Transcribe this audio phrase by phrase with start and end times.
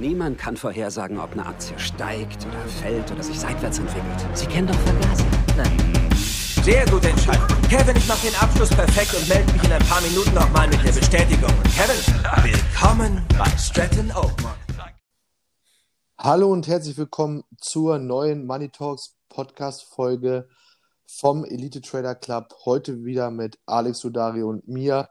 [0.00, 4.16] Niemand kann vorhersagen, ob eine Aktie steigt oder fällt oder sich seitwärts entwickelt.
[4.32, 5.26] Sie kennen doch Vergaser.
[5.58, 6.10] Nein.
[6.64, 7.46] Sehr gute Entscheidung.
[7.68, 10.82] Kevin, ich mache den Abschluss perfekt und melde mich in ein paar Minuten nochmal mit
[10.82, 11.52] der Bestätigung.
[11.76, 14.56] Kevin, willkommen bei Stratton Oakmont.
[16.16, 20.48] Hallo und herzlich willkommen zur neuen Money Talks Podcast Folge
[21.06, 22.54] vom Elite Trader Club.
[22.64, 25.10] Heute wieder mit Alex Sudari und mir.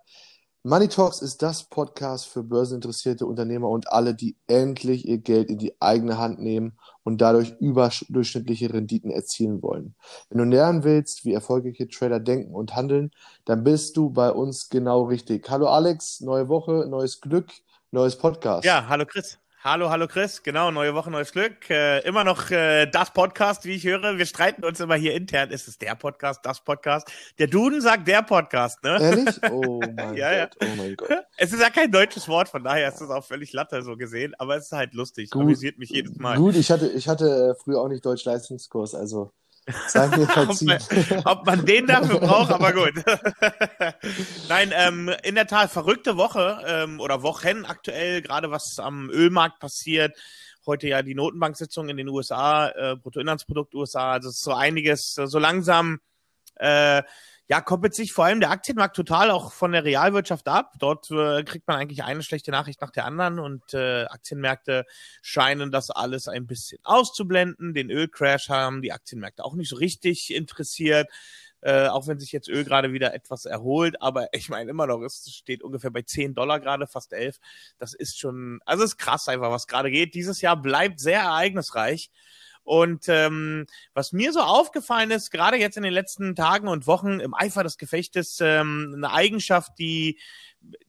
[0.69, 5.57] Money Talks ist das Podcast für börseninteressierte Unternehmer und alle, die endlich ihr Geld in
[5.57, 9.95] die eigene Hand nehmen und dadurch überdurchschnittliche Renditen erzielen wollen.
[10.29, 13.09] Wenn du lernen willst, wie erfolgreiche Trader denken und handeln,
[13.45, 15.49] dann bist du bei uns genau richtig.
[15.49, 17.49] Hallo Alex, neue Woche, neues Glück,
[17.89, 18.63] neues Podcast.
[18.63, 19.39] Ja, hallo Chris.
[19.61, 21.69] Hallo, hallo Chris, genau, neue Woche, neues Glück.
[21.69, 24.17] Äh, immer noch äh, das Podcast, wie ich höre.
[24.17, 25.49] Wir streiten uns immer hier intern.
[25.51, 27.11] Ist es der Podcast, das Podcast?
[27.39, 28.97] Der Duden sagt der Podcast, ne?
[29.01, 29.35] Ehrlich?
[29.51, 31.09] Oh mein ja, Gott, oh mein Gott.
[31.35, 34.33] Es ist ja kein deutsches Wort, von daher ist es auch völlig latte so gesehen,
[34.39, 35.29] aber es ist halt lustig.
[35.29, 36.37] Gut, Amüsiert mich jedes Mal.
[36.37, 39.33] Gut, ich hatte, ich hatte früher auch nicht Deutsch-Leistungskurs, also
[39.87, 40.79] Sei mir ob, man,
[41.25, 42.93] ob man den dafür braucht, aber gut.
[44.49, 49.59] Nein, ähm, in der Tat, verrückte Woche ähm, oder Wochen aktuell, gerade was am Ölmarkt
[49.59, 50.17] passiert.
[50.65, 55.99] Heute ja die Notenbanksitzung in den USA, äh, Bruttoinlandsprodukt USA, also so einiges, so langsam
[56.55, 57.03] äh,
[57.49, 60.73] ja, koppelt sich vor allem der Aktienmarkt total auch von der Realwirtschaft ab.
[60.77, 64.85] Dort äh, kriegt man eigentlich eine schlechte Nachricht nach der anderen und äh, Aktienmärkte
[65.23, 67.73] scheinen das alles ein bisschen auszublenden.
[67.73, 71.09] Den Ölcrash haben die Aktienmärkte auch nicht so richtig interessiert.
[71.61, 75.01] Äh, auch wenn sich jetzt Öl gerade wieder etwas erholt, aber ich meine immer noch,
[75.01, 77.37] es steht ungefähr bei 10 Dollar gerade, fast 11.
[77.79, 80.13] Das ist schon, also ist krass einfach, was gerade geht.
[80.13, 82.11] Dieses Jahr bleibt sehr ereignisreich
[82.69, 87.19] und ähm, was mir so aufgefallen ist, gerade jetzt in den letzten Tagen und Wochen
[87.19, 90.19] im Eifer des Gefechtes, ähm, eine Eigenschaft, die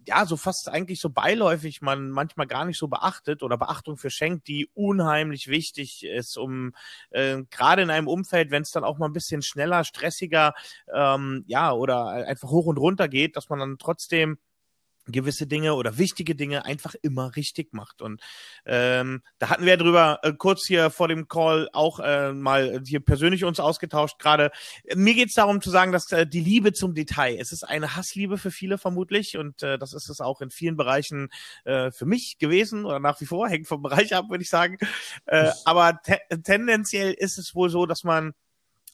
[0.07, 4.11] ja so fast eigentlich so beiläufig man manchmal gar nicht so beachtet oder Beachtung für
[4.11, 6.75] schenkt, die unheimlich wichtig ist, um
[7.13, 10.53] äh, gerade in einem Umfeld, wenn es dann auch mal ein bisschen schneller, stressiger,
[10.93, 14.37] ähm, ja oder einfach hoch und runter geht, dass man dann trotzdem
[15.13, 18.03] gewisse Dinge oder wichtige Dinge einfach immer richtig macht.
[18.03, 18.21] Und
[18.67, 23.01] ähm, da hatten wir drüber äh, kurz hier vor dem Call auch äh, mal hier
[23.01, 24.19] persönlich uns ausgetauscht.
[24.19, 24.51] Gerade
[24.95, 27.97] mir geht es darum zu sagen, dass äh, die Liebe zum Detail, es ist eine
[27.97, 31.29] Hassliebe für viele vermutlich und äh, das ist es auch in vielen Bereichen
[31.65, 34.79] äh, für mich gewesen oder nach wie vor, hängt vom Bereich ab, würde ich sagen.
[35.27, 38.33] Äh, aber te tendenziell ist es wohl so, dass man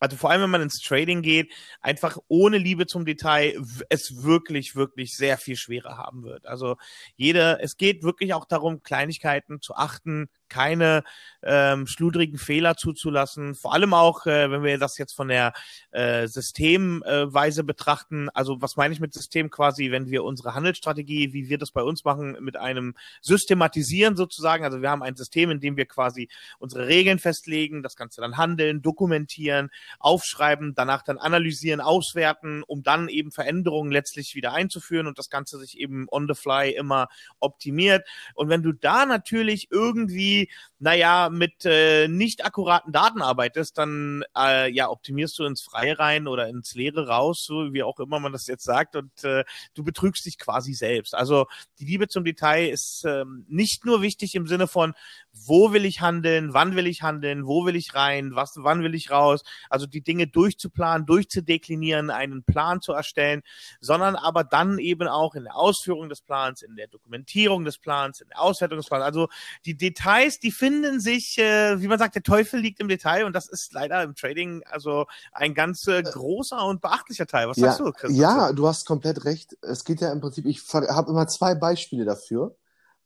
[0.00, 3.56] also vor allem, wenn man ins Trading geht, einfach ohne Liebe zum Detail
[3.88, 6.46] es wirklich, wirklich sehr viel schwerer haben wird.
[6.46, 6.76] Also
[7.16, 11.04] jeder, es geht wirklich auch darum, Kleinigkeiten zu achten, keine
[11.42, 13.54] ähm, schludrigen Fehler zuzulassen.
[13.54, 15.52] Vor allem auch, äh, wenn wir das jetzt von der
[15.92, 18.28] äh, Systemweise äh, betrachten.
[18.30, 21.82] Also was meine ich mit System quasi, wenn wir unsere Handelsstrategie, wie wir das bei
[21.82, 24.64] uns machen, mit einem Systematisieren sozusagen.
[24.64, 28.36] Also wir haben ein System, in dem wir quasi unsere Regeln festlegen, das Ganze dann
[28.36, 35.18] handeln, dokumentieren, aufschreiben, danach dann analysieren, auswerten, um dann eben Veränderungen letztlich wieder einzuführen und
[35.18, 37.08] das Ganze sich eben on the fly immer
[37.40, 38.06] optimiert.
[38.34, 40.35] Und wenn du da natürlich irgendwie
[40.78, 46.26] naja, mit äh, nicht akkuraten Daten arbeitest, dann äh, ja, optimierst du ins Freie rein
[46.28, 49.44] oder ins Leere raus, so wie auch immer man das jetzt sagt, und äh,
[49.74, 51.14] du betrügst dich quasi selbst.
[51.14, 51.46] Also
[51.78, 54.92] die Liebe zum Detail ist ähm, nicht nur wichtig im Sinne von,
[55.32, 58.94] wo will ich handeln, wann will ich handeln, wo will ich rein, was, wann will
[58.94, 63.42] ich raus, also die Dinge durchzuplanen, durchzudeklinieren, einen Plan zu erstellen,
[63.80, 68.20] sondern aber dann eben auch in der Ausführung des Plans, in der Dokumentierung des Plans,
[68.20, 69.28] in der Auswertung des Plans, also
[69.64, 73.24] die Details Details, die finden sich, äh, wie man sagt, der Teufel liegt im Detail
[73.24, 77.48] und das ist leider im Trading also ein ganz äh, großer und beachtlicher Teil.
[77.48, 78.16] Was ja, sagst du, Chris?
[78.16, 79.56] Ja, du hast komplett recht.
[79.62, 82.56] Es geht ja im Prinzip, ich habe immer zwei Beispiele dafür.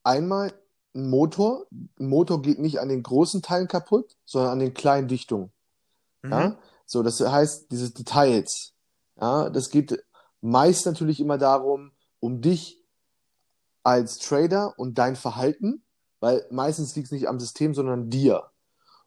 [0.03, 0.53] Einmal
[0.95, 1.67] ein Motor.
[1.71, 5.53] Ein Motor geht nicht an den großen Teilen kaputt, sondern an den kleinen Dichtungen.
[6.23, 6.31] Mhm.
[6.31, 6.59] Ja?
[6.87, 8.73] So, das heißt, diese Details.
[9.21, 10.03] Ja, das geht
[10.41, 12.83] meist natürlich immer darum, um dich
[13.83, 15.83] als Trader und dein Verhalten
[16.21, 18.45] weil meistens liegt es nicht am System, sondern dir.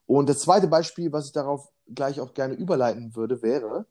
[0.06, 3.86] Und das zweite Beispiel, was ich darauf gleich auch gerne überleiten würde, wäre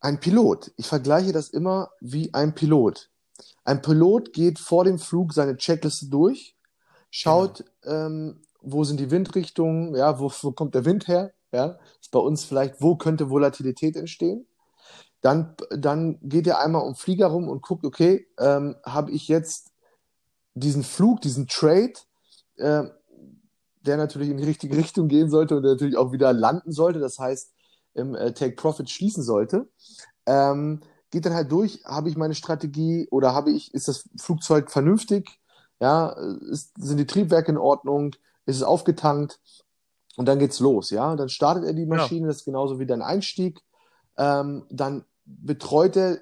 [0.00, 0.72] ein Pilot.
[0.76, 3.10] Ich vergleiche das immer wie ein Pilot.
[3.64, 6.56] Ein Pilot geht vor dem Flug seine Checkliste durch,
[7.10, 8.06] schaut, genau.
[8.06, 12.18] ähm, wo sind die Windrichtungen, ja, wo, wo kommt der Wind her, ja, ist bei
[12.18, 14.46] uns vielleicht, wo könnte Volatilität entstehen.
[15.20, 19.71] Dann, dann geht er einmal um Flieger rum und guckt, okay, ähm, habe ich jetzt
[20.54, 21.94] diesen Flug, diesen Trade,
[22.56, 22.84] äh,
[23.84, 27.18] der natürlich in die richtige Richtung gehen sollte und natürlich auch wieder landen sollte, das
[27.18, 27.52] heißt
[27.94, 29.68] im äh, Take Profit schließen sollte,
[30.26, 34.70] ähm, geht dann halt durch, habe ich meine Strategie oder habe ich, ist das Flugzeug
[34.70, 35.28] vernünftig?
[35.80, 36.10] Ja,
[36.50, 38.14] ist, sind die Triebwerke in Ordnung?
[38.46, 39.40] Ist es aufgetankt?
[40.16, 41.16] Und dann geht's los, ja.
[41.16, 41.96] Dann startet er die Genau.
[41.96, 43.60] Maschine, das ist genauso wie dein Einstieg.
[44.16, 46.18] Ähm, dann betreut er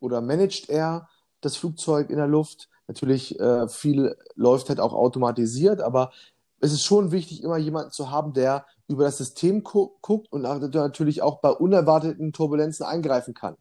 [0.00, 1.08] oder managt er
[1.40, 2.68] das Flugzeug in der Luft.
[2.88, 6.12] Natürlich, äh, viel läuft halt auch automatisiert, aber
[6.60, 10.42] es ist schon wichtig, immer jemanden zu haben, der über das System gu guckt und
[10.42, 13.56] natürlich auch bei unerwarteten Turbulenzen eingreifen kann.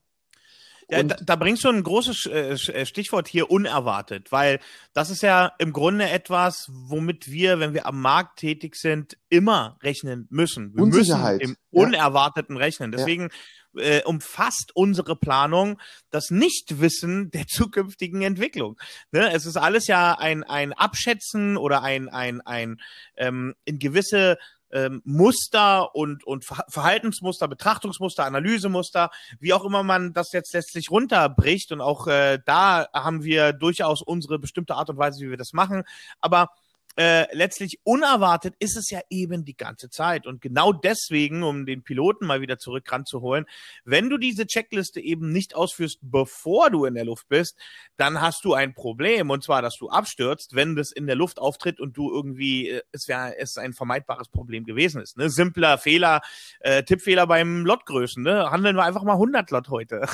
[0.90, 4.60] Ja, da, da bringst du ein großes äh, äh, Stichwort hier unerwartet, weil
[4.94, 9.78] das ist ja im Grunde etwas, womit wir, wenn wir am Markt tätig sind, immer
[9.82, 10.76] rechnen müssen.
[10.76, 11.86] Wir Unsicherheit, müssen im ja.
[11.86, 12.92] Unerwarteten rechnen.
[12.92, 13.30] Deswegen
[13.78, 15.80] äh, umfasst unsere Planung
[16.10, 18.78] das Nichtwissen der zukünftigen Entwicklung.
[19.12, 19.32] Ne?
[19.34, 22.80] Es ist alles ja ein, ein Abschätzen oder ein, ein, ein
[23.18, 24.38] ähm, in gewisse
[24.72, 30.92] ähm, Muster und, und Ver- Verhaltensmuster, Betrachtungsmuster, Analysemuster, wie auch immer man das jetzt letztlich
[30.92, 31.72] runterbricht.
[31.72, 35.54] Und auch äh, da haben wir durchaus unsere bestimmte Art und Weise, wie wir das
[35.54, 35.84] machen.
[36.22, 36.50] Aber
[36.98, 40.26] äh, letztlich unerwartet ist es ja eben die ganze Zeit.
[40.26, 43.46] Und genau deswegen, um den Piloten mal wieder zurück ranzuholen,
[43.84, 47.58] wenn du diese Checkliste eben nicht ausführst, bevor du in der Luft bist,
[47.98, 49.30] dann hast du ein Problem.
[49.30, 52.82] Und zwar, dass du abstürzt, wenn das in der Luft auftritt und du irgendwie, äh,
[52.92, 55.18] es wäre es ein vermeidbares Problem gewesen ist.
[55.18, 55.30] Ne?
[55.30, 56.22] Simpler Fehler,
[56.62, 58.24] äh, Tippfehler beim Lotgrößen.
[58.24, 58.52] Ne?
[58.52, 60.06] Handeln wir einfach mal 100 Lot heute.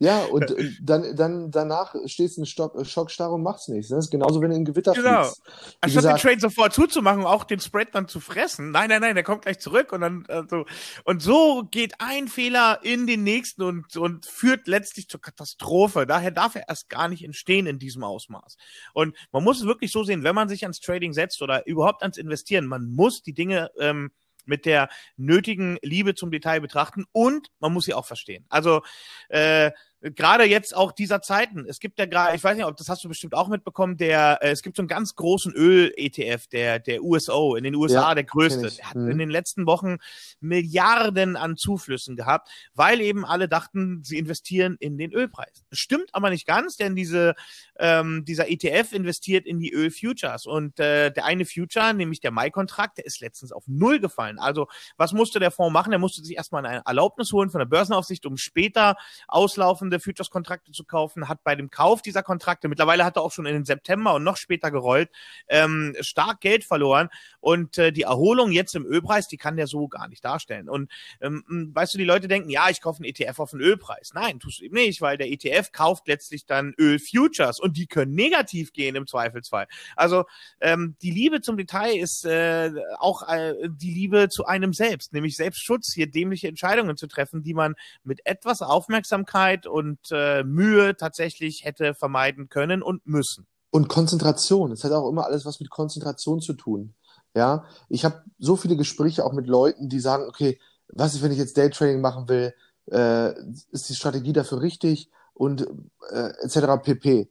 [0.00, 3.90] ja, und äh, dann, dann danach stehst du in Stock, äh, Schockstarre und machst nichts.
[3.90, 3.98] Ne?
[4.18, 5.24] Genauso, wenn du in Gewitter Genau.
[5.24, 5.42] fliegst.
[5.46, 8.70] Wie Anstatt gesagt, den Trade sofort zuzumachen, auch den Spread dann zu fressen.
[8.70, 10.64] Nein, nein, nein, der kommt gleich zurück und dann äh, so.
[11.04, 16.06] Und so geht ein Fehler in den nächsten und, und führt letztlich zur Katastrophe.
[16.06, 18.56] Daher darf er erst gar nicht entstehen in diesem Ausmaß.
[18.92, 22.02] Und man muss es wirklich so sehen, wenn man sich ans Trading setzt oder überhaupt
[22.02, 24.10] ans Investieren, man muss die Dinge ähm,
[24.48, 28.46] mit der nötigen Liebe zum Detail betrachten und man muss sie auch verstehen.
[28.48, 28.82] Also
[29.28, 31.66] äh, gerade jetzt auch dieser Zeiten.
[31.68, 34.38] Es gibt ja gerade, ich weiß nicht, ob das hast du bestimmt auch mitbekommen, der
[34.42, 38.14] äh, es gibt so einen ganz großen Öl-ETF, der der USO in den USA Ja,
[38.14, 38.70] der größte.
[38.70, 39.10] Der hat Mhm.
[39.10, 39.98] in den letzten Wochen
[40.40, 45.64] Milliarden an Zuflüssen gehabt, weil eben alle dachten, sie investieren in den Ölpreis.
[45.70, 47.34] Das stimmt aber nicht ganz, denn diese
[47.80, 52.98] ähm, dieser ETF investiert in die Öl-Futures und äh, der eine Future, nämlich der Mai-Kontrakt,
[52.98, 54.38] der ist letztens auf null gefallen.
[54.38, 55.90] Also was musste der Fonds machen?
[55.90, 58.96] Der musste sich erstmal eine Erlaubnis holen von der Börsenaufsicht, um später
[59.28, 63.46] auslaufende Futures-Kontrakte zu kaufen, hat bei dem Kauf dieser Kontrakte, mittlerweile hat er auch schon
[63.46, 65.10] in den September und noch später gerollt,
[65.48, 67.08] ähm, stark Geld verloren
[67.40, 70.68] und äh, die Erholung jetzt im Ölpreis, die kann der so gar nicht darstellen.
[70.68, 70.90] Und
[71.20, 74.12] ähm, weißt du, die Leute denken, ja, ich kaufe einen ETF auf den Ölpreis.
[74.14, 78.14] Nein, tust du eben nicht, weil der ETF kauft letztlich dann Ölfutures und die können
[78.14, 79.66] negativ gehen im Zweifelsfall.
[79.96, 80.24] Also
[80.60, 85.36] ähm, die Liebe zum Detail ist äh, auch äh, die Liebe zu einem selbst, nämlich
[85.36, 87.74] Selbstschutz, hier dämliche Entscheidungen zu treffen, die man
[88.04, 89.77] mit etwas Aufmerksamkeit und
[90.10, 93.46] äh, Mühe tatsächlich hätte vermeiden können und müssen.
[93.70, 94.72] Und Konzentration.
[94.72, 96.94] Es hat auch immer alles was mit Konzentration zu tun.
[97.34, 100.58] Ja, ich habe so viele Gespräche auch mit Leuten, die sagen, okay,
[100.88, 102.54] was ist, wenn ich jetzt Daytrading machen will?
[102.90, 103.34] Äh,
[103.70, 105.10] ist die Strategie dafür richtig?
[105.34, 105.68] Und
[106.10, 106.82] äh, etc.
[106.82, 107.30] pp.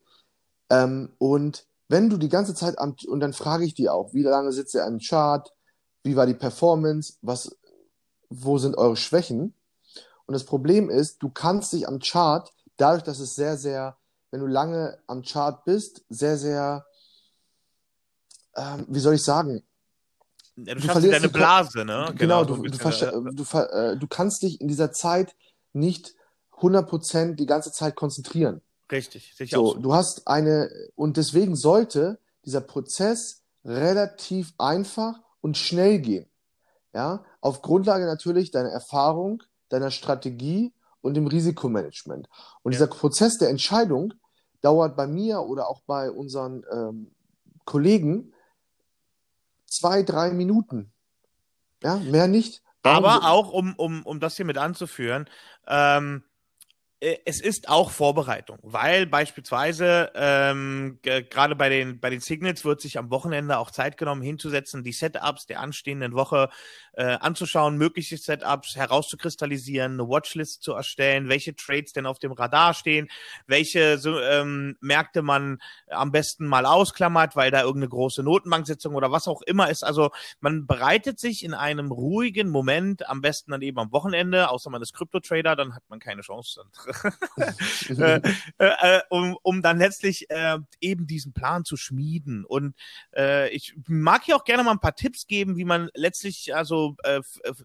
[0.70, 4.24] Ähm, und wenn du die ganze Zeit am, und dann frage ich die auch, wie
[4.24, 5.52] lange sitzt ihr am Chart?
[6.04, 7.16] Wie war die Performance?
[7.22, 7.58] Was,
[8.30, 9.54] wo sind eure Schwächen?
[10.28, 13.98] Und das Problem ist, du kannst dich am Chart, dadurch, dass es sehr, sehr,
[14.30, 16.86] wenn du lange am Chart bist, sehr, sehr,
[18.56, 19.64] ähm, wie soll ich sagen?
[20.58, 22.14] Ja, du, Du verlierst deine Blase, ne?
[22.18, 25.34] Genau, so du, du, du, äh, du kannst dich in dieser Zeit
[25.74, 26.14] nicht
[26.58, 28.62] 100% die ganze Zeit konzentrieren.
[28.92, 29.80] Richtig, sicher So, so.
[29.80, 36.30] du hast eine, und deswegen sollte dieser Prozess relativ einfach und schnell gehen.
[36.94, 42.28] Ja, auf Grundlage natürlich deiner Erfahrung, deiner Strategie und dem Risikomanagement.
[42.64, 42.78] Und Ja.
[42.78, 44.14] dieser Prozess der Entscheidung
[44.62, 47.12] dauert bei mir oder auch bei unseren ähm,
[47.66, 48.34] Kollegen
[49.66, 50.92] zwei, drei Minuten.
[51.84, 52.64] Ja, mehr nicht.
[52.84, 55.30] Aber so- auch, um, um, um das hier mit anzuführen,
[55.68, 56.27] ähm, äh,
[57.00, 62.82] es ist auch Vorbereitung, weil beispielsweise ähm, ge- gerade bei den bei den Signals wird
[62.82, 66.50] sich am Wochenende auch Zeit genommen hinzusetzen, die Setups der anstehenden Woche
[66.94, 72.74] äh, anzuschauen, mögliche Setups herauszukristallisieren, eine Watchlist zu erstellen, welche Trades denn auf dem Radar
[72.74, 73.10] stehen,
[73.46, 74.00] welche
[74.32, 75.60] ähm, Märkte man
[75.92, 79.84] am besten mal ausklammert, weil da irgendeine große Notenbanksitzung oder was auch immer ist.
[79.84, 84.72] Also man bereitet sich in einem ruhigen Moment, am besten dann eben am Wochenende, außer
[84.72, 86.64] man ist Krypto-Trader, dann hat man keine Chance.
[87.90, 88.22] äh,
[88.58, 92.46] äh, um, um dann letztlich äh, eben diesen Plan zu schmieden.
[92.46, 92.76] Und
[93.16, 96.96] äh, ich mag hier auch gerne mal ein paar Tipps geben, wie man letztlich also
[97.04, 97.22] äh,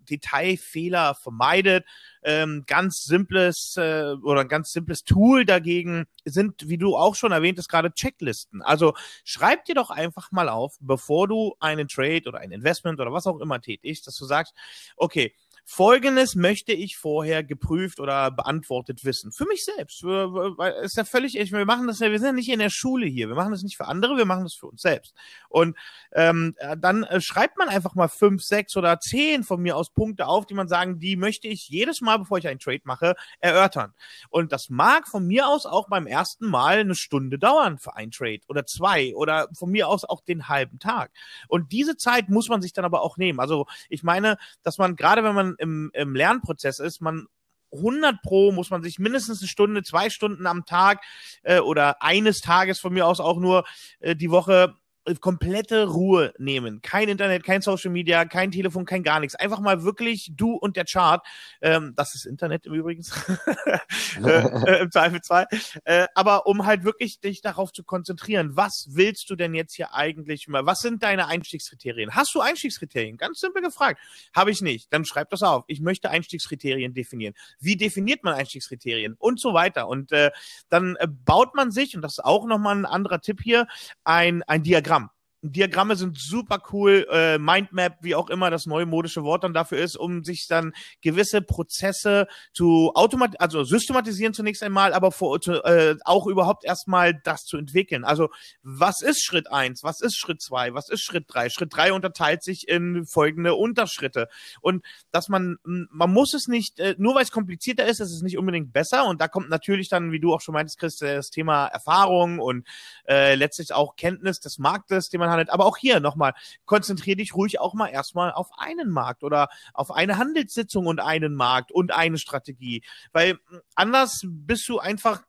[0.09, 1.85] Detailfehler vermeidet.
[2.25, 7.33] Ähm, ganz simples äh, oder ein ganz simples Tool dagegen sind, wie du auch schon
[7.33, 8.63] erwähnt hast, gerade Checklisten.
[8.63, 13.13] Also schreib dir doch einfach mal auf, bevor du einen Trade oder ein Investment oder
[13.13, 14.55] was auch immer tätigst, dass du sagst,
[14.97, 19.33] okay, Folgendes möchte ich vorher geprüft oder beantwortet wissen.
[19.33, 20.03] Für mich selbst.
[20.03, 23.07] Weil ist ja völlig, wir machen das ja, wir sind ja nicht in der Schule
[23.07, 23.29] hier.
[23.29, 25.15] Wir machen das nicht für andere, wir machen das für uns selbst.
[25.49, 25.77] Und
[26.13, 30.27] ähm, dann äh, schreibt man einfach mal fünf, sechs oder zehn von mir aus Punkte
[30.27, 33.95] auf, die man sagen, die möchte ich jedes Mal, bevor ich einen Trade mache, erörtern.
[34.31, 38.11] Und das mag von mir aus auch beim ersten Mal eine Stunde dauern für ein
[38.11, 41.13] Trade oder zwei oder von mir aus auch den halben Tag.
[41.49, 43.41] Und diese Zeit muss man sich dann aber auch nehmen.
[43.41, 47.27] Also ich meine, dass man gerade wenn man im, im Lernprozess ist, man
[47.73, 51.03] 100 pro muss man sich mindestens eine Stunde, zwei Stunden am Tag
[51.43, 53.65] äh, oder eines Tages von mir aus auch nur
[54.01, 54.75] äh, die Woche
[55.21, 56.81] komplette Ruhe nehmen.
[56.81, 59.35] Kein Internet, kein Social Media, kein Telefon, kein gar nichts.
[59.35, 61.27] Einfach mal wirklich du und der Chart.
[61.61, 63.05] Ähm, das ist Internet im Übrigen.
[64.25, 65.47] äh, äh, Im Zweifelsfall.
[65.85, 68.57] Äh, aber um halt wirklich dich darauf zu konzentrieren.
[68.57, 70.67] Was willst du denn jetzt hier eigentlich mal?
[70.67, 72.15] Was sind deine Einstiegskriterien?
[72.15, 73.17] Hast du Einstiegskriterien?
[73.17, 74.01] Ganz simpel gefragt.
[74.35, 74.93] Habe ich nicht.
[74.93, 75.65] Dann schreib das auf.
[75.67, 77.35] Ich möchte Einstiegskriterien definieren.
[77.59, 79.15] Wie definiert man Einstiegskriterien?
[79.19, 79.89] Und so weiter.
[79.89, 80.31] Und äh,
[80.69, 83.67] dann äh, baut man sich, und das ist auch nochmal ein anderer Tipp hier,
[84.05, 85.02] ein, ein Diagramm
[85.43, 89.79] Diagramme sind super cool, äh, Mindmap, wie auch immer das neue modische Wort dann dafür
[89.79, 95.97] ist, um sich dann gewisse Prozesse zu automat also systematisieren zunächst einmal, aber vor, äh,
[96.05, 98.05] auch überhaupt erstmal das zu entwickeln.
[98.05, 98.29] Also
[98.63, 99.83] was ist Schritt eins?
[99.83, 100.75] Was ist Schritt zwei?
[100.75, 101.51] Was ist Schritt drei?
[101.51, 104.29] Schritt drei unterteilt sich in folgende Unterschritte.
[104.61, 108.23] Und dass man, man muss es nicht, äh, nur weil es komplizierter ist, ist es
[108.23, 109.07] nicht unbedingt besser.
[109.07, 112.65] Und da kommt natürlich dann, wie du auch schon meintest, Chris, das Thema Erfahrung und
[113.09, 115.51] äh, letztlich auch Kenntnis des Marktes, den man handelt.
[115.51, 116.35] Aber auch hier nochmal,
[116.65, 121.35] konzentriere dich ruhig auch mal erstmal auf einen Markt oder auf eine Handelssitzung und einen
[121.35, 122.83] Markt und eine Strategie.
[123.13, 123.39] Weil
[123.75, 125.23] anders bist du einfach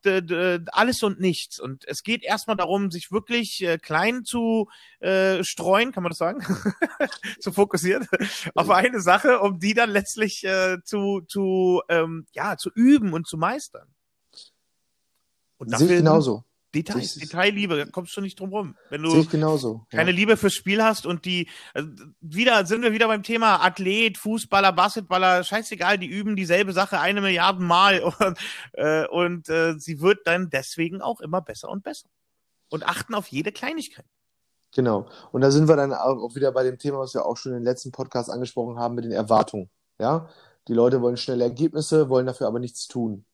[0.71, 1.59] alles und nichts.
[1.59, 4.69] Und es geht erstmal darum, sich wirklich äh, klein zu
[4.99, 6.43] äh, streuen, kann man das sagen?
[7.39, 8.07] zu fokussieren
[8.55, 13.27] auf eine Sache, um die dann letztlich äh, zu, zu, ähm, ja, zu üben und
[13.27, 13.87] zu meistern.
[15.57, 16.43] Und dafür, Sehe ich genauso.
[16.73, 18.75] Details, Detailliebe, da kommst du nicht drum rum.
[18.89, 20.15] Wenn du Sehe ich genauso, keine ja.
[20.15, 21.89] Liebe fürs Spiel hast und die, also
[22.21, 27.21] wieder, sind wir wieder beim Thema Athlet, Fußballer, Basketballer, scheißegal, die üben dieselbe Sache eine
[27.21, 28.37] Milliarde Mal und,
[28.73, 32.07] äh, und äh, sie wird dann deswegen auch immer besser und besser.
[32.69, 34.05] Und achten auf jede Kleinigkeit.
[34.73, 35.07] Genau.
[35.31, 37.59] Und da sind wir dann auch wieder bei dem Thema, was wir auch schon in
[37.59, 39.69] den letzten Podcast angesprochen haben, mit den Erwartungen.
[39.99, 40.27] Ja,
[40.67, 43.25] die Leute wollen schnelle Ergebnisse, wollen dafür aber nichts tun.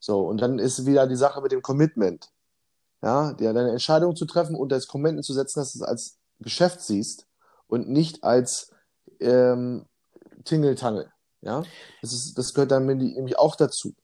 [0.00, 2.30] So, und dann ist wieder die Sache mit dem Commitment
[3.02, 6.18] ja, dir deine Entscheidung zu treffen und das Commitment zu setzen, dass du es als
[6.40, 7.26] Geschäft siehst
[7.66, 8.72] und nicht als
[9.20, 9.86] ähm,
[10.44, 11.12] Tingeltangel.
[11.40, 11.62] Ja,
[12.02, 13.94] das, ist, das gehört dann nämlich auch dazu.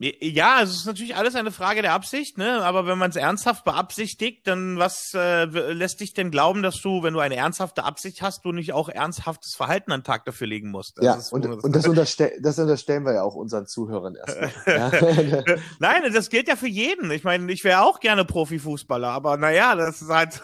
[0.00, 2.64] Ja, es ist natürlich alles eine Frage der Absicht, ne?
[2.64, 7.04] Aber wenn man es ernsthaft beabsichtigt, dann was äh, lässt dich denn glauben, dass du,
[7.04, 10.48] wenn du eine ernsthafte Absicht hast, du nicht auch ernsthaftes Verhalten an den Tag dafür
[10.48, 10.98] legen musst?
[10.98, 14.52] Das ja, und, und das, unterstell das unterstellen wir ja auch unseren Zuhörern erstmal.
[14.66, 15.56] ja.
[15.78, 17.12] Nein, das gilt ja für jeden.
[17.12, 20.42] Ich meine, ich wäre auch gerne Profifußballer, aber naja, das ist halt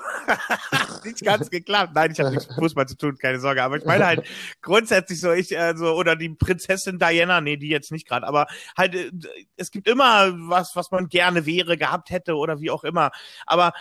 [1.04, 1.92] nicht ganz geklappt.
[1.96, 3.64] Nein, ich habe nichts mit Fußball zu tun, keine Sorge.
[3.64, 4.24] Aber ich meine halt
[4.62, 8.94] grundsätzlich so, ich, also, oder die Prinzessin Diana, nee, die jetzt nicht gerade, aber halt
[8.94, 9.10] äh,
[9.56, 13.10] es gibt immer was, was man gerne wäre, gehabt hätte oder wie auch immer.
[13.46, 13.72] Aber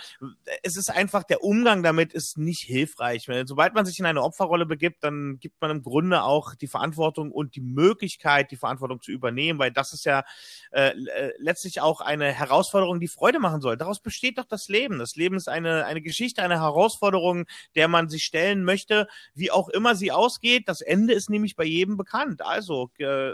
[0.62, 3.28] es ist einfach, der Umgang damit ist nicht hilfreich.
[3.44, 7.32] Sobald man sich in eine Opferrolle begibt, dann gibt man im Grunde auch die Verantwortung
[7.32, 10.24] und die Möglichkeit, die Verantwortung zu übernehmen, weil das ist ja
[10.72, 13.76] äh, äh, letztlich auch eine Herausforderung, die Freude machen soll.
[13.76, 14.98] Daraus besteht doch das Leben.
[14.98, 19.68] Das Leben ist eine, eine Geschichte, eine Herausforderung, der man sich stellen möchte, wie auch
[19.68, 20.68] immer sie ausgeht.
[20.68, 22.42] Das Ende ist nämlich bei jedem bekannt.
[22.42, 23.32] Also, äh,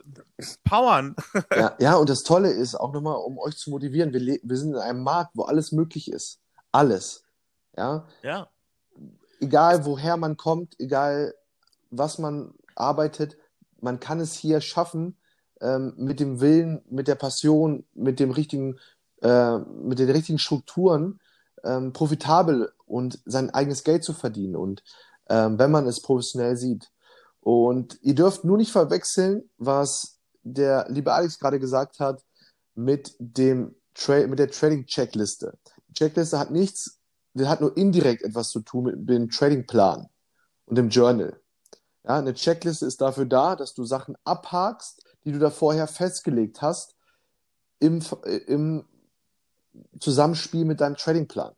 [0.65, 1.17] powern.
[1.55, 4.75] Ja, ja, und das Tolle ist, auch nochmal, um euch zu motivieren, wir, wir sind
[4.75, 6.41] in einem Markt, wo alles möglich ist.
[6.73, 7.25] Alles.
[7.77, 8.07] Ja.
[8.23, 8.49] Ja.
[9.41, 11.35] Egal, woher man kommt, egal,
[11.91, 13.37] was man arbeitet,
[13.81, 15.17] man kann es hier schaffen,
[15.61, 18.79] ähm, mit dem Willen, mit der Passion, mit dem richtigen,
[19.23, 21.21] äh, mit den richtigen Strukturen
[21.65, 24.57] ähm, profitabel und sein eigenes Geld zu verdienen.
[24.57, 24.83] Und
[25.29, 26.91] ähm, wenn man es professionell sieht.
[27.41, 30.16] Und ihr dürft nur nicht verwechseln, was
[30.47, 32.23] der liebe Alex gerade gesagt hat,
[32.75, 35.59] mit dem Tra mit der Trading-Checkliste.
[35.89, 37.01] Die Checkliste hat nichts,
[37.35, 40.07] die hat nur indirekt etwas zu tun mit dem Trading-Plan
[40.67, 41.41] und dem Journal.
[42.05, 46.63] Ja, eine Checkliste ist dafür da, dass du Sachen abhakst, die du da vorher festgelegt
[46.63, 46.95] hast,
[47.81, 48.03] im,
[48.47, 48.85] im
[49.99, 51.55] Zusammenspiel mit deinem Tradingplan.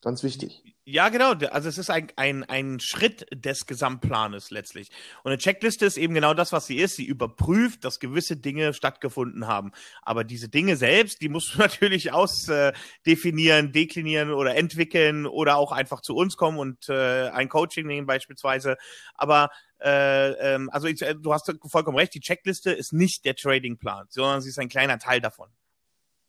[0.00, 0.62] Ganz wichtig.
[0.90, 1.32] Ja, genau.
[1.50, 4.88] Also es ist ein, ein, ein Schritt des Gesamtplanes letztlich.
[5.22, 6.96] Und eine Checkliste ist eben genau das, was sie ist.
[6.96, 9.72] Sie überprüft, dass gewisse Dinge stattgefunden haben.
[10.00, 16.00] Aber diese Dinge selbst, die musst du natürlich ausdefinieren, deklinieren oder entwickeln oder auch einfach
[16.00, 18.78] zu uns kommen und äh, ein Coaching nehmen beispielsweise.
[19.12, 19.50] Aber
[19.82, 24.40] äh, ähm, also ich, du hast vollkommen recht, die Checkliste ist nicht der Tradingplan, sondern
[24.40, 25.50] sie ist ein kleiner Teil davon.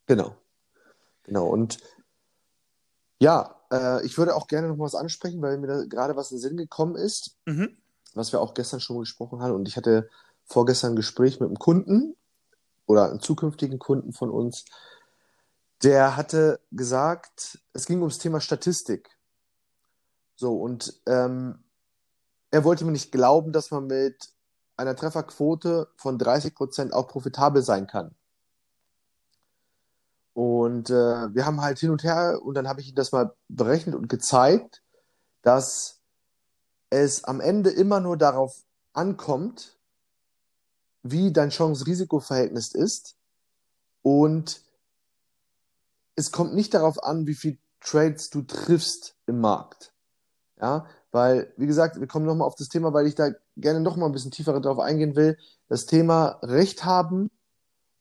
[0.06, 0.36] Genau.
[1.24, 1.48] Genau.
[1.48, 1.78] Und
[3.20, 6.38] ja, äh, ich würde auch gerne noch was ansprechen, weil mir da gerade was in
[6.38, 7.78] den Sinn gekommen ist, mhm.
[8.14, 9.54] was wir auch gestern schon gesprochen haben.
[9.54, 10.10] Und ich hatte
[10.46, 12.16] vorgestern ein Gespräch mit einem Kunden
[12.86, 14.66] oder einem zukünftigen Kunden von uns,
[15.84, 19.10] der hatte gesagt, es ging ums Thema Statistik.
[20.36, 21.64] So, und ähm,
[22.52, 24.30] er wollte mir nicht glauben, dass man mit
[24.76, 28.16] einer Trefferquote von 30 Prozent auch profitabel sein kann.
[30.40, 33.36] Und äh, wir haben halt hin und her und dann habe ich ihm das mal
[33.50, 34.82] berechnet und gezeigt,
[35.42, 36.00] dass
[36.90, 39.78] es am Ende immer nur darauf ankommt,
[41.04, 43.18] wie dein Chance-Risiko-Verhältnis ist.
[44.02, 44.62] Und
[46.16, 49.92] es kommt nicht darauf an, wie viel Trades du triffst im Markt.
[50.62, 53.98] Ja, weil, wie gesagt, wir kommen nochmal auf das Thema, weil ich da gerne noch
[53.98, 55.38] mal ein bisschen tiefer darauf eingehen will.
[55.68, 57.30] Das Thema Recht haben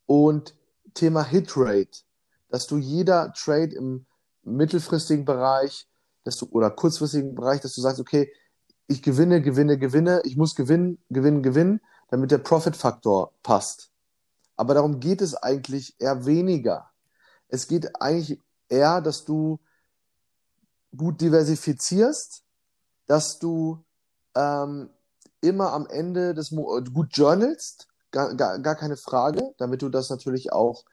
[0.06, 0.54] und
[0.94, 2.06] Thema Hitrate
[2.48, 4.06] dass du jeder Trade im
[4.42, 5.88] mittelfristigen Bereich
[6.28, 8.30] dass du, oder kurzfristigen Bereich, dass du sagst, okay,
[8.86, 13.90] ich gewinne, gewinne, gewinne, ich muss gewinnen, gewinnen, gewinnen, damit der Profit-Faktor passt.
[14.54, 16.90] Aber darum geht es eigentlich eher weniger.
[17.48, 18.38] Es geht eigentlich
[18.68, 19.58] eher, dass du
[20.94, 22.42] gut diversifizierst,
[23.06, 23.82] dass du
[24.34, 24.90] ähm,
[25.40, 30.10] immer am Ende des Mo gut journalst, gar, gar, gar keine Frage, damit du das
[30.10, 30.84] natürlich auch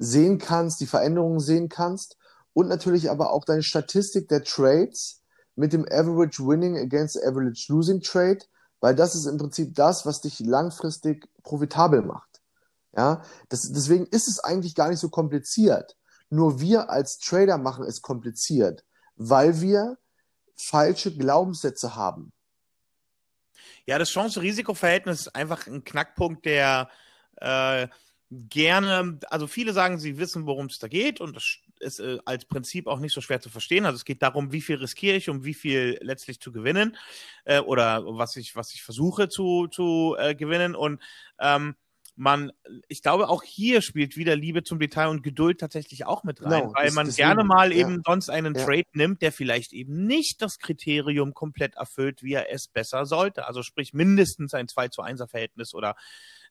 [0.00, 2.16] sehen kannst, die Veränderungen sehen kannst
[2.54, 5.20] und natürlich aber auch deine Statistik der Trades
[5.56, 8.40] mit dem Average Winning against Average Losing Trade,
[8.80, 12.40] weil das ist im Prinzip das, was dich langfristig profitabel macht.
[12.96, 15.96] Ja, das, deswegen ist es eigentlich gar nicht so kompliziert.
[16.30, 18.84] Nur wir als Trader machen es kompliziert,
[19.16, 19.98] weil wir
[20.56, 22.32] falsche Glaubenssätze haben.
[23.84, 26.88] Ja, das Chance-Risiko-Verhältnis ist einfach ein Knackpunkt, der
[27.36, 27.86] äh,
[28.30, 32.44] gerne, also viele sagen, sie wissen, worum es da geht und das ist äh, als
[32.44, 33.86] Prinzip auch nicht so schwer zu verstehen.
[33.86, 36.96] Also es geht darum, wie viel riskiere ich, um wie viel letztlich zu gewinnen
[37.44, 41.02] äh, oder was ich was ich versuche zu zu äh, gewinnen und
[41.40, 41.74] ähm,
[42.20, 42.52] man,
[42.88, 46.64] ich glaube, auch hier spielt wieder Liebe zum Detail und Geduld tatsächlich auch mit rein,
[46.64, 47.78] no, weil man deswegen, gerne mal ja.
[47.78, 48.64] eben sonst einen ja.
[48.64, 53.46] Trade nimmt, der vielleicht eben nicht das Kriterium komplett erfüllt, wie er es besser sollte.
[53.46, 55.96] Also sprich mindestens ein 2 zu 1er Verhältnis oder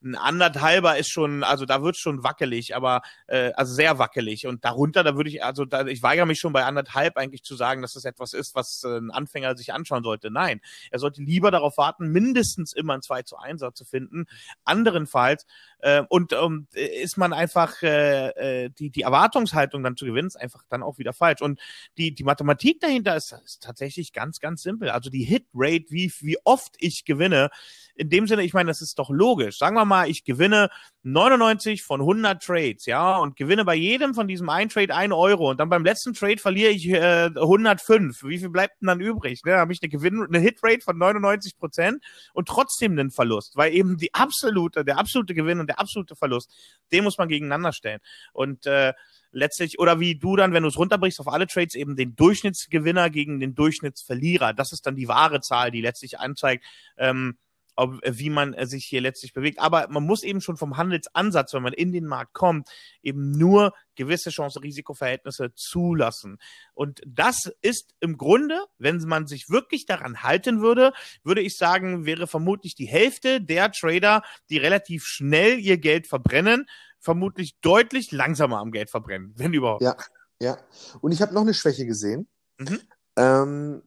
[0.01, 4.47] ein anderthalber ist schon, also da wird schon wackelig, aber äh, also sehr wackelig.
[4.47, 7.55] Und darunter, da würde ich, also da, ich weigere mich schon bei anderthalb eigentlich zu
[7.55, 10.31] sagen, dass das etwas ist, was äh, ein Anfänger sich anschauen sollte.
[10.31, 14.25] Nein, er sollte lieber darauf warten, mindestens immer ein 2 zu 1er zu finden.
[14.63, 15.45] Anderenfalls
[15.79, 20.39] äh, und ähm, ist man einfach äh, äh, die die Erwartungshaltung dann zu gewinnen, ist
[20.39, 21.41] einfach dann auch wieder falsch.
[21.41, 21.59] Und
[21.97, 24.89] die die Mathematik dahinter ist, ist tatsächlich ganz ganz simpel.
[24.89, 27.49] Also die Hit Rate, wie wie oft ich gewinne,
[27.95, 29.57] in dem Sinne, ich meine, das ist doch logisch.
[29.57, 30.69] Sagen wir mal, ich gewinne
[31.04, 35.49] 99 von 100 Trades, ja, und gewinne bei jedem von diesem einen Trade 1 Euro
[35.49, 38.23] und dann beim letzten Trade verliere ich äh, 105.
[38.23, 39.43] Wie viel bleibt denn dann übrig?
[39.45, 39.56] Ne?
[39.56, 43.97] Habe ich eine Gewinn, eine Hitrate von 99 Prozent und trotzdem einen Verlust, weil eben
[43.97, 46.52] die absolute, der absolute Gewinn und der absolute Verlust,
[46.91, 47.99] den muss man gegeneinander stellen.
[48.34, 48.93] Und äh,
[49.32, 53.10] letztlich, oder wie du dann, wenn du es runterbrichst auf alle Trades, eben den Durchschnittsgewinner
[53.10, 54.54] gegen den Durchschnittsverlierer.
[54.54, 56.65] Das ist dann die wahre Zahl, die letztlich anzeigt,
[56.97, 57.38] ähm,
[57.79, 59.59] ob, äh, wie man äh, sich hier letztlich bewegt.
[59.59, 62.69] Aber man muss eben schon vom Handelsansatz, wenn man in den Markt kommt,
[63.01, 66.37] eben nur gewisse Chance-Risiko-Verhältnisse zulassen.
[66.73, 72.05] Und das ist im Grunde, wenn man sich wirklich daran halten würde, würde ich sagen,
[72.05, 76.67] wäre vermutlich die Hälfte der Trader, die relativ schnell ihr Geld verbrennen,
[76.99, 79.81] vermutlich deutlich langsamer am Geld verbrennen, wenn überhaupt.
[79.81, 79.95] Ja,
[80.41, 80.57] ja.
[81.01, 82.27] Und ich habe noch eine Schwäche gesehen.
[82.57, 82.81] Mhm.
[83.15, 83.81] Ähm,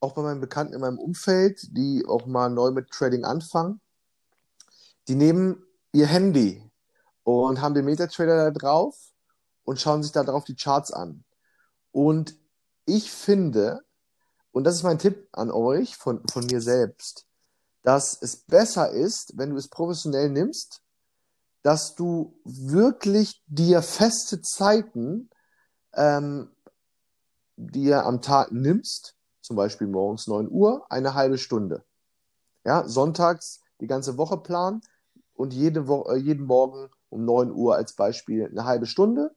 [0.00, 3.80] auch bei meinen Bekannten in meinem Umfeld, die auch mal neu mit Trading anfangen,
[5.08, 6.62] die nehmen ihr Handy
[7.22, 8.96] und haben den Metatrader da drauf
[9.64, 11.24] und schauen sich da drauf die Charts an.
[11.92, 12.36] Und
[12.86, 13.80] ich finde,
[14.52, 17.26] und das ist mein Tipp an euch von, von mir selbst,
[17.82, 20.82] dass es besser ist, wenn du es professionell nimmst,
[21.62, 25.30] dass du wirklich dir feste Zeiten
[25.94, 26.50] ähm,
[27.56, 29.13] dir am Tag nimmst
[29.44, 31.84] zum Beispiel morgens 9 Uhr, eine halbe Stunde.
[32.64, 34.80] Ja, sonntags die ganze Woche planen
[35.34, 39.34] und jede Wo äh, jeden Morgen um 9 Uhr als Beispiel eine halbe Stunde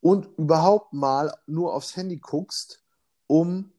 [0.00, 2.84] und überhaupt mal nur aufs Handy guckst,
[3.26, 3.72] um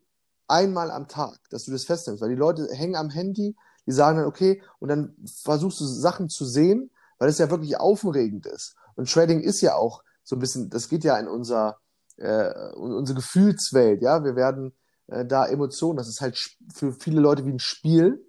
[0.50, 3.56] einmal am Tag, dass du das festnimmst, weil die Leute hängen am Handy,
[3.86, 7.80] die sagen dann, okay, und dann versuchst du Sachen zu sehen, weil es ja wirklich
[7.80, 8.76] aufregend ist.
[8.96, 11.78] Und Trading ist ja auch so ein bisschen, das geht ja in unser,
[12.18, 14.74] äh, unsere Gefühlswelt, ja, wir werden
[15.08, 16.38] äh, da Emotionen, das ist halt
[16.74, 18.26] für viele Leute wie ein Spiel,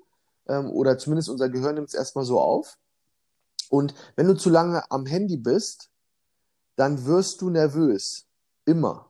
[0.49, 2.79] ähm, oder zumindest unser Gehirn nimmt es erstmal so auf.
[3.71, 5.91] Und wenn du zu lange am Handy bist,
[6.77, 8.27] dann wirst du nervös.
[8.65, 9.07] Immer.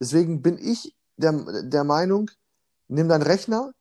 [0.00, 2.30] Deswegen bin ich der, der Meinung,
[2.88, 3.72] nimm deinen Rechner,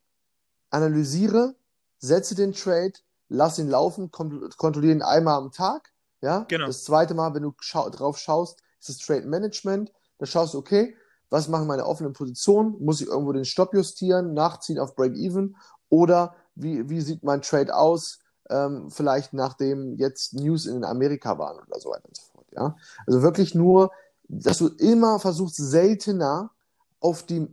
[0.69, 1.55] analysiere,
[1.97, 2.93] setze den Trade,
[3.29, 5.91] lass ihn laufen, kontrolliere ihn einmal am Tag.
[6.21, 6.45] Ja?
[6.47, 6.67] Genau.
[6.67, 9.91] Das zweite Mal, wenn du schau drauf schaust, ist das Trade Management.
[10.19, 10.95] Da schaust du, okay,
[11.33, 12.75] was machen meine offenen Positionen?
[12.79, 15.57] Muss ich irgendwo den Stopp justieren, nachziehen auf Break-Even?
[15.89, 18.19] Oder wie, wie sieht mein Trade aus?
[18.51, 22.45] Ähm, vielleicht nachdem jetzt News in Amerika waren oder so weiter und so fort.
[22.51, 22.75] Ja?
[23.07, 23.89] Also wirklich nur,
[24.27, 26.51] dass du immer versuchst, seltener
[26.99, 27.47] auf die,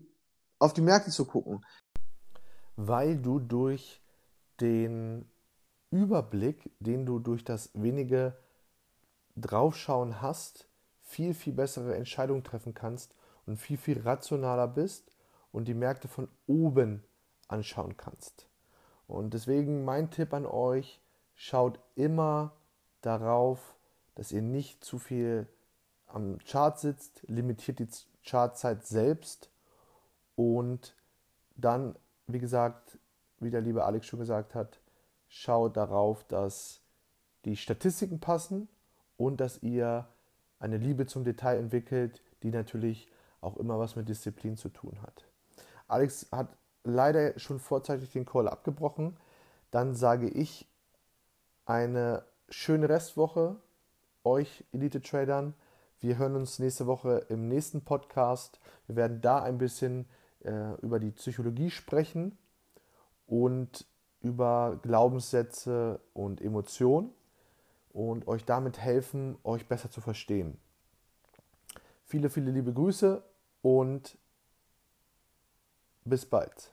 [0.59, 1.65] auf die Märkte zu gucken.
[2.77, 4.03] Weil du durch
[4.61, 5.25] den
[5.91, 8.37] Überblick, den du durch das wenige
[9.37, 10.69] Draufschauen hast,
[11.01, 13.15] viel, viel bessere Entscheidungen treffen kannst
[13.51, 15.13] und viel, viel rationaler bist
[15.51, 17.03] und die Märkte von oben
[17.49, 18.49] anschauen kannst.
[19.09, 21.01] Und deswegen mein Tipp an euch,
[21.35, 22.53] schaut immer
[23.01, 23.77] darauf,
[24.15, 25.49] dass ihr nicht zu viel
[26.07, 27.89] am Chart sitzt, limitiert die
[28.23, 29.51] Chartzeit selbst
[30.37, 30.95] und
[31.57, 31.97] dann,
[32.29, 32.99] wie gesagt,
[33.41, 34.81] wie der liebe Alex schon gesagt hat,
[35.27, 36.83] schaut darauf, dass
[37.45, 38.69] die Statistiken passen
[39.17, 40.07] und dass ihr
[40.61, 43.09] eine Liebe zum Detail entwickelt, die natürlich
[43.41, 45.25] auch immer was mit Disziplin zu tun hat.
[45.89, 46.49] Alex hat
[46.85, 49.17] leider schon vorzeitig den Call abgebrochen.
[49.71, 50.67] Dann sage ich
[51.67, 53.57] eine schöne Restwoche
[54.25, 55.55] euch Elite-Tradern.
[56.01, 58.59] Wir hören uns nächste Woche im nächsten Podcast.
[58.87, 60.07] Wir werden da ein bisschen
[60.45, 62.37] äh, über die Psychologie sprechen
[63.27, 63.87] und
[64.23, 67.11] über Glaubenssätze und Emotionen
[67.93, 70.59] und euch damit helfen, euch besser zu verstehen.
[72.05, 73.23] Viele, viele liebe Grüße
[73.63, 74.19] und
[76.05, 76.73] bis bald.